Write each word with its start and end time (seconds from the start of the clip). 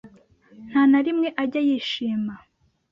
Nta 0.69 0.81
na 0.91 0.99
rimwe 1.05 1.27
ajya 1.43 1.61
yishima 1.67 2.33